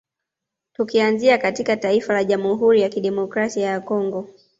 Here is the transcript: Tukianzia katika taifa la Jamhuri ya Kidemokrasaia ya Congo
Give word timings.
Tukianzia 0.73 1.37
katika 1.37 1.77
taifa 1.77 2.13
la 2.13 2.23
Jamhuri 2.23 2.81
ya 2.81 2.89
Kidemokrasaia 2.89 3.67
ya 3.69 3.79
Congo 3.79 4.27